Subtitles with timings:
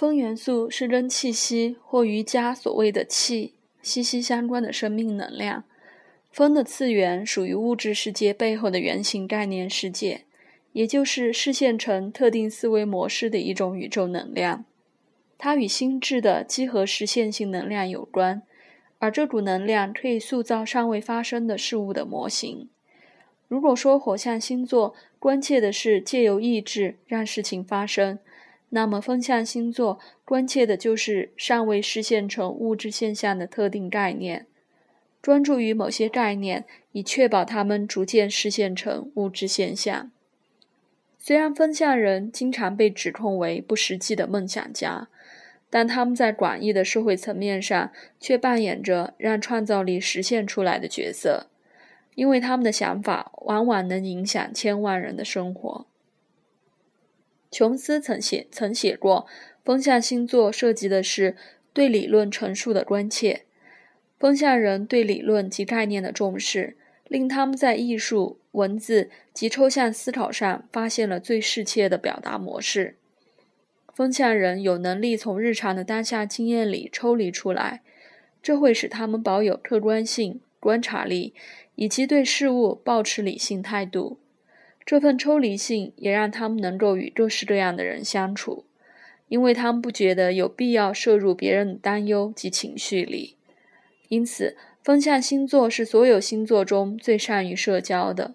[0.00, 5.64] 风元素是跟气息或瑜伽所谓的气息息相关的生命能量。
[6.32, 10.24] 风的次元属于物质世界背后的原型概念世界，
[10.72, 14.64] 也就是视线成特定思维模式的一种宇宙能量。
[15.36, 18.40] 它与心智的几何实现性能量有关，
[19.00, 22.70] 而这股能量可以塑造尚未发生的事物的模型。
[23.48, 28.18] 如果说火象星座关切的是借由意志让事情发生，
[28.70, 34.46] 那么，风象星座关切的就是尚未实现成物质现象的特定概念，
[35.20, 40.10] 专注于某些概念，以确保它们逐渐实现成物质现象。
[41.18, 45.08] 虽然风象人经常被指控为不实际的梦想家，
[45.68, 51.48] 但他们在广义的社会层面上却扮演着让创造力实现出来的角色，
[52.14, 55.86] 因为他们的想法往往能影响千万人的生活。
[57.50, 59.26] 琼斯曾写曾写过，
[59.64, 61.36] 风象星座涉及的是
[61.72, 63.42] 对理论陈述的关切。
[64.18, 66.76] 风象人对理论及概念的重视，
[67.08, 72.96] 令他们在艺术、文字及抽象思考上发现了最适切的表达模式。
[73.94, 77.82] 风象人有能力从日常的当下经验里抽离出来，
[78.42, 81.34] 这会使他们保有客观性、观察力，
[81.74, 84.18] 以及对事物保持理性态度。
[84.90, 88.64] 这份抽离性也让他们能够与各式各样的人相处，
[89.28, 93.36] 因为他们不觉得有必要摄入别人的担忧及情绪里。
[94.08, 98.34] 因此，风象星座是所有星座中最善于社交的。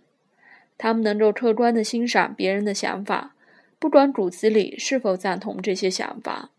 [0.77, 3.35] 他们能够客观地欣赏别人的想法，
[3.77, 6.51] 不管骨子里是否赞同这些想法。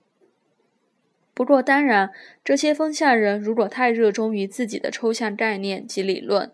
[1.32, 2.10] 不过，当然，
[2.44, 6.52] 这些风象人如果太热衷于自己的抽象概念及理论，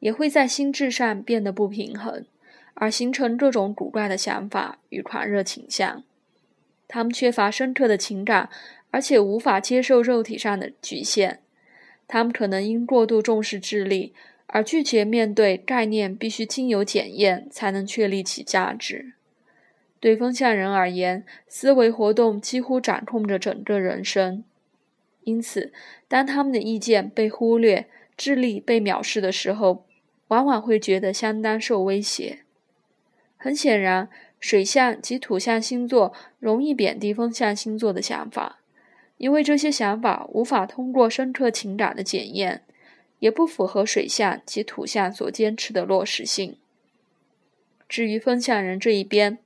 [0.00, 2.26] 也会在心智上变得不平衡。
[2.74, 6.02] 而形成各种古怪的想法与狂热倾向，
[6.88, 8.48] 他们缺乏深刻的情感，
[8.90, 11.40] 而且无法接受肉体上的局限。
[12.08, 14.12] 他们可能因过度重视智力
[14.46, 19.12] 而拒绝面对概念，必须经由检验才能确立其价值。
[20.00, 24.44] 对风象人而言，思维活动几乎掌控着整个人生。
[25.24, 25.72] 因此，
[26.08, 27.86] 当他们的意见被忽略、
[28.16, 29.86] 智力被藐视的时候，
[30.28, 32.40] 往往会觉得相当受威胁。
[33.42, 34.08] 很显然，
[34.38, 38.60] 水象及土象星座容易贬低风象星座的想法，
[39.16, 42.62] 因为这些想法无法通过深刻情感的检验，
[43.18, 46.56] 也不符合水象及土象所坚持的落实性。
[47.88, 49.38] 至于风象人这一边，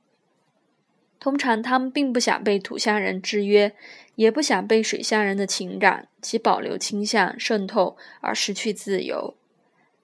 [1.19, 3.73] 通常他们并不想被土象人制约，
[4.17, 9.35] 也不想被水象人的情感及保留倾向渗透而失去自由。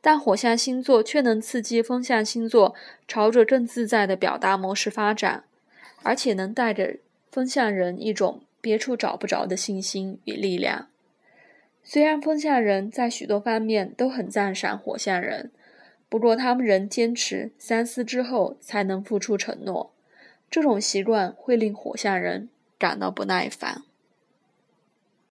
[0.02, 2.74] 但火象星座却能刺激风象星座
[3.08, 5.44] 朝着更自在的表达模式发展，
[6.02, 6.98] 而且能带给
[7.30, 10.88] 风象人一种别处找不着的信心与力量。
[11.84, 15.52] 虽然风象人在许多方面都很赞赏火象人，
[16.08, 19.92] 不过他们仍坚持三思之后才能付出承诺。
[20.50, 23.82] 这种习惯会令火象人感到不耐烦。